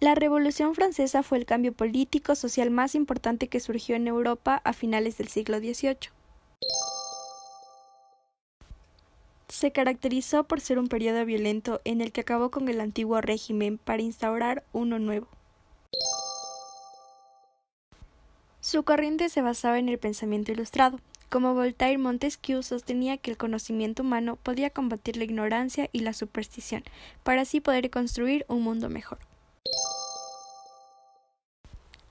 La 0.00 0.14
Revolución 0.14 0.76
Francesa 0.76 1.24
fue 1.24 1.38
el 1.38 1.44
cambio 1.44 1.72
político 1.72 2.36
social 2.36 2.70
más 2.70 2.94
importante 2.94 3.48
que 3.48 3.58
surgió 3.58 3.96
en 3.96 4.06
Europa 4.06 4.62
a 4.62 4.72
finales 4.72 5.18
del 5.18 5.26
siglo 5.26 5.58
XVIII. 5.58 6.10
Se 9.48 9.72
caracterizó 9.72 10.44
por 10.44 10.60
ser 10.60 10.78
un 10.78 10.86
periodo 10.86 11.24
violento 11.24 11.80
en 11.84 12.00
el 12.00 12.12
que 12.12 12.20
acabó 12.20 12.52
con 12.52 12.68
el 12.68 12.80
antiguo 12.80 13.20
régimen 13.20 13.76
para 13.76 14.02
instaurar 14.02 14.62
uno 14.72 15.00
nuevo. 15.00 15.26
Su 18.60 18.84
corriente 18.84 19.28
se 19.30 19.42
basaba 19.42 19.80
en 19.80 19.88
el 19.88 19.98
pensamiento 19.98 20.52
ilustrado. 20.52 21.00
Como 21.28 21.54
Voltaire, 21.54 21.98
Montesquieu 21.98 22.62
sostenía 22.62 23.16
que 23.16 23.32
el 23.32 23.36
conocimiento 23.36 24.04
humano 24.04 24.36
podía 24.36 24.70
combatir 24.70 25.16
la 25.16 25.24
ignorancia 25.24 25.90
y 25.92 26.00
la 26.00 26.12
superstición, 26.12 26.84
para 27.24 27.42
así 27.42 27.60
poder 27.60 27.90
construir 27.90 28.44
un 28.48 28.62
mundo 28.62 28.88
mejor. 28.88 29.18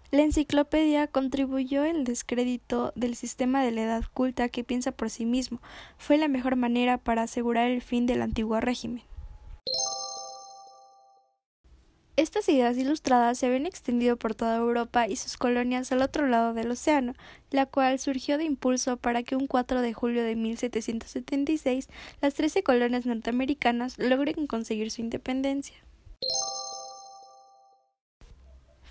La 0.09 0.21
enciclopedia 0.21 1.07
contribuyó 1.07 1.83
el 1.83 2.05
descrédito 2.05 2.93
del 2.95 3.15
sistema 3.15 3.61
de 3.61 3.71
la 3.71 3.81
edad 3.81 4.03
culta 4.13 4.47
que 4.47 4.63
piensa 4.63 4.93
por 4.93 5.09
sí 5.09 5.25
mismo. 5.25 5.59
Fue 5.97 6.17
la 6.17 6.29
mejor 6.29 6.55
manera 6.55 6.97
para 6.97 7.23
asegurar 7.23 7.69
el 7.69 7.81
fin 7.81 8.05
del 8.05 8.21
antiguo 8.21 8.61
régimen. 8.61 9.03
Estas 12.15 12.47
ideas 12.47 12.77
ilustradas 12.77 13.37
se 13.37 13.47
habían 13.47 13.65
extendido 13.65 14.15
por 14.15 14.33
toda 14.33 14.55
Europa 14.55 15.07
y 15.07 15.17
sus 15.17 15.35
colonias 15.35 15.91
al 15.91 16.01
otro 16.01 16.25
lado 16.27 16.53
del 16.53 16.71
océano, 16.71 17.13
la 17.51 17.65
cual 17.65 17.99
surgió 17.99 18.37
de 18.37 18.45
impulso 18.45 18.95
para 18.95 19.23
que 19.23 19.35
un 19.35 19.45
4 19.45 19.81
de 19.81 19.93
julio 19.93 20.23
de 20.23 20.35
1776 20.35 21.89
las 22.21 22.33
trece 22.33 22.63
colonias 22.63 23.05
norteamericanas 23.05 23.99
logren 23.99 24.47
conseguir 24.47 24.89
su 24.89 25.01
independencia. 25.01 25.75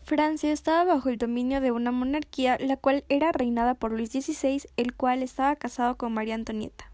Francia 0.07 0.53
estaba 0.53 0.85
bajo 0.85 1.09
el 1.09 1.19
dominio 1.19 1.61
de 1.61 1.73
una 1.73 1.91
monarquía, 1.91 2.59
la 2.61 2.77
cual 2.77 3.05
era 3.09 3.33
reinada 3.33 3.75
por 3.75 3.91
Luis 3.91 4.11
XVI, 4.11 4.63
el 4.77 4.95
cual 4.95 5.21
estaba 5.21 5.57
casado 5.57 5.97
con 5.97 6.15
María 6.15 6.37
Antonieta. 6.37 6.93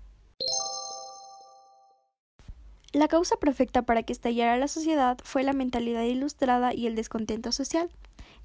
La 2.95 3.09
causa 3.09 3.37
perfecta 3.37 3.83
para 3.83 4.03
que 4.03 4.15
estallara 4.15 4.57
la 4.57 4.67
sociedad 4.67 5.19
fue 5.25 5.43
la 5.43 5.53
mentalidad 5.53 6.05
ilustrada 6.05 6.73
y 6.73 6.87
el 6.87 6.97
descontento 6.97 7.53
social. 7.53 7.91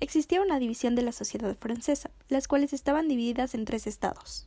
Existía 0.01 0.41
una 0.41 0.59
división 0.59 0.95
de 0.95 1.03
la 1.03 1.13
sociedad 1.13 1.55
francesa, 1.55 2.11
las 2.27 2.49
cuales 2.49 2.73
estaban 2.73 3.07
divididas 3.07 3.53
en 3.53 3.63
tres 3.63 3.87
estados. 3.87 4.43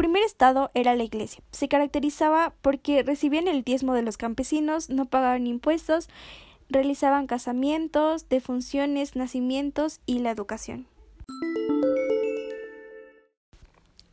Primer 0.00 0.22
estado 0.22 0.70
era 0.72 0.96
la 0.96 1.04
Iglesia. 1.04 1.42
Se 1.50 1.68
caracterizaba 1.68 2.54
porque 2.62 3.02
recibían 3.02 3.48
el 3.48 3.62
diezmo 3.62 3.92
de 3.92 4.00
los 4.00 4.16
campesinos, 4.16 4.88
no 4.88 5.04
pagaban 5.04 5.46
impuestos, 5.46 6.08
realizaban 6.70 7.26
casamientos, 7.26 8.26
defunciones, 8.30 9.14
nacimientos 9.14 10.00
y 10.06 10.20
la 10.20 10.30
educación. 10.30 10.86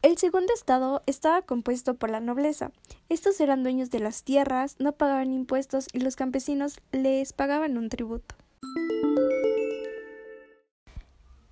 El 0.02 0.18
segundo 0.18 0.54
estado 0.54 1.04
estaba 1.06 1.42
compuesto 1.44 1.94
por 1.94 2.10
la 2.10 2.20
nobleza. 2.20 2.74
Estos 3.08 3.40
eran 3.40 3.64
dueños 3.64 3.90
de 3.90 4.02
las 4.02 4.24
tierras, 4.24 4.76
no 4.80 4.92
pagaban 4.92 5.32
impuestos 5.32 5.88
y 5.94 6.00
los 6.00 6.18
campesinos 6.18 6.82
les 6.92 7.32
pagaban 7.32 7.78
un 7.78 7.88
tributo. 7.88 8.36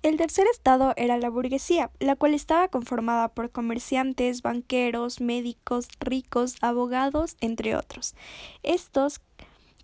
El 0.06 0.18
tercer 0.18 0.46
estado 0.46 0.92
era 0.96 1.18
la 1.18 1.30
burguesía, 1.30 1.90
la 1.98 2.14
cual 2.14 2.32
estaba 2.32 2.68
conformada 2.68 3.26
por 3.26 3.50
comerciantes, 3.50 4.40
banqueros, 4.40 5.20
médicos, 5.20 5.88
ricos, 5.98 6.54
abogados, 6.60 7.36
entre 7.40 7.74
otros. 7.74 8.14
Estos 8.62 9.20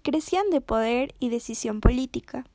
crecían 0.04 0.48
de 0.50 0.60
poder 0.60 1.16
y 1.19 1.28
decisión 1.28 1.80
política. 1.80 2.47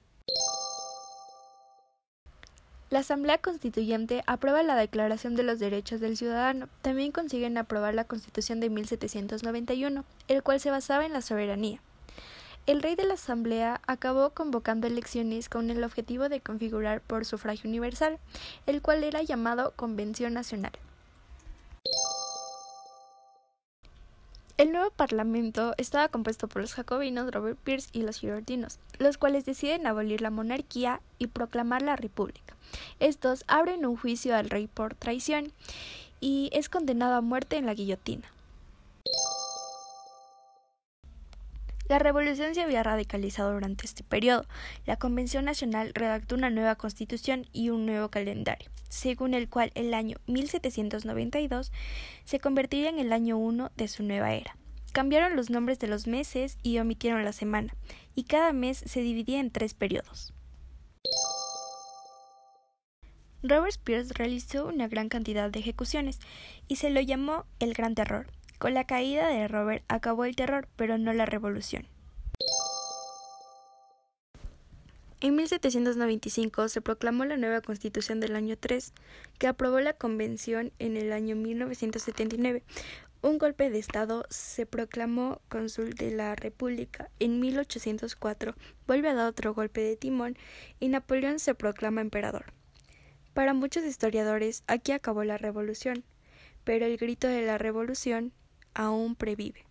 La 2.90 3.00
Asamblea 3.00 3.40
Constituyente 3.40 4.24
aprueba 4.28 4.64
la 4.64 4.78
Declaración 4.78 5.36
de 5.36 5.44
los 5.44 5.60
Derechos 5.60 6.00
del 6.00 6.16
Ciudadano. 6.16 6.70
También 6.82 7.12
consiguen 7.12 7.58
aprobar 7.58 7.94
la 7.96 8.06
Constitución 8.06 8.62
de 8.62 8.70
1791, 8.70 10.06
el 10.30 10.42
cual 10.42 10.62
se 10.62 10.72
basaba 10.72 11.06
en 11.06 11.12
la 11.12 11.22
soberanía. 11.22 11.82
El 12.68 12.82
rey 12.82 12.96
de 12.96 13.06
la 13.06 13.14
Asamblea 13.14 13.80
acabó 13.88 14.32
convocando 14.32 14.88
elecciones 14.88 15.48
con 15.48 15.70
el 15.70 15.86
objetivo 15.86 16.28
de 16.28 16.42
configurar 16.42 17.00
por 17.00 17.24
sufragio 17.24 17.70
universal, 17.70 18.20
el 18.66 18.82
cual 18.82 19.06
era 19.06 19.24
llamado 19.24 19.72
Convención 19.78 20.34
Nacional. 20.34 20.74
El 24.58 24.74
nuevo 24.74 24.92
parlamento 24.92 25.76
estaba 25.78 26.10
compuesto 26.10 26.50
por 26.50 26.62
los 26.62 26.74
jacobinos 26.74 27.32
Robert 27.32 27.58
Pierce 27.58 27.88
y 27.94 28.02
los 28.02 28.20
girardinos, 28.20 28.80
los 29.00 29.18
cuales 29.18 29.46
deciden 29.46 29.88
abolir 29.88 30.20
la 30.20 30.30
monarquía 30.30 31.00
y 31.20 31.28
proclamar 31.28 31.84
la 31.84 31.96
república. 31.96 32.58
Estos 33.00 33.46
abren 33.48 33.86
un 33.86 33.96
juicio 33.96 34.36
al 34.36 34.50
rey 34.50 34.68
por 34.68 34.94
traición 34.94 35.54
y 36.20 36.50
es 36.52 36.68
condenado 36.68 37.16
a 37.16 37.22
muerte 37.22 37.56
en 37.56 37.66
la 37.66 37.76
guillotina. 37.76 38.30
La 41.90 42.00
revolución 42.00 42.54
se 42.54 42.62
había 42.62 42.84
radicalizado 42.84 43.54
durante 43.54 43.86
este 43.86 44.04
periodo. 44.04 44.46
La 44.86 44.98
Convención 44.98 45.46
Nacional 45.46 45.92
redactó 45.94 46.36
una 46.36 46.50
nueva 46.50 46.76
constitución 46.76 47.48
y 47.54 47.70
un 47.70 47.86
nuevo 47.86 48.10
calendario, 48.10 48.70
según 48.90 49.34
el 49.34 49.48
cual 49.48 49.72
el 49.74 49.94
año 49.94 50.18
1792 50.28 51.72
se 52.26 52.40
convertiría 52.40 52.90
en 52.90 53.00
el 53.00 53.14
año 53.14 53.38
1 53.38 53.72
de 53.78 53.88
su 53.88 54.04
nueva 54.04 54.34
era. 54.34 54.58
Cambiaron 54.92 55.38
los 55.38 55.50
nombres 55.50 55.80
de 55.80 55.88
los 55.88 56.08
meses 56.08 56.58
y 56.62 56.80
omitieron 56.80 57.24
la 57.24 57.32
semana, 57.32 57.74
y 58.16 58.24
cada 58.24 58.52
mes 58.52 58.84
se 58.86 59.02
dividía 59.02 59.40
en 59.40 59.52
tres 59.52 59.74
periodos. 59.74 60.34
Robert 63.44 63.70
Spears 63.70 64.10
realizó 64.10 64.68
una 64.68 64.88
gran 64.90 65.08
cantidad 65.08 65.50
de 65.50 65.60
ejecuciones 65.60 66.20
y 66.68 66.78
se 66.78 66.90
lo 66.90 67.00
llamó 67.00 67.46
el 67.60 67.74
Gran 67.74 67.96
Terror. 67.96 68.28
Con 68.60 68.74
la 68.74 68.86
caída 68.86 69.28
de 69.28 69.48
Robert 69.48 69.84
acabó 69.88 70.26
el 70.26 70.36
terror, 70.36 70.68
pero 70.76 70.98
no 70.98 71.14
la 71.14 71.26
revolución. 71.28 71.88
En 75.20 75.36
1795 75.36 76.70
se 76.70 76.82
proclamó 76.82 77.26
la 77.26 77.38
nueva 77.38 77.62
Constitución 77.62 78.20
del 78.20 78.36
año 78.36 78.56
3, 78.56 78.94
que 79.40 79.48
aprobó 79.48 79.80
la 79.80 79.94
Convención 79.94 80.72
en 80.78 80.96
el 80.96 81.12
año 81.12 81.36
1979. 81.36 82.64
Un 83.24 83.40
golpe 83.40 83.70
de 83.70 83.80
Estado 83.80 84.26
se 84.30 84.68
proclamó 84.68 85.42
cónsul 85.50 85.96
de 85.96 86.12
la 86.12 86.36
República. 86.36 87.10
En 87.20 87.40
1804 87.40 88.56
vuelve 88.86 89.10
a 89.10 89.16
dar 89.16 89.28
otro 89.28 89.56
golpe 89.56 89.82
de 89.82 89.96
timón 89.96 90.38
y 90.80 90.90
Napoleón 90.90 91.40
se 91.40 91.56
proclama 91.56 92.02
emperador. 92.02 92.46
Para 93.34 93.54
muchos 93.54 93.84
historiadores, 93.84 94.64
aquí 94.68 94.92
acabó 94.92 95.24
la 95.24 95.38
revolución, 95.38 96.04
pero 96.64 96.86
el 96.86 96.98
grito 96.98 97.28
de 97.28 97.42
la 97.42 97.58
revolución 97.58 98.34
aún 98.78 99.16
previve. 99.16 99.67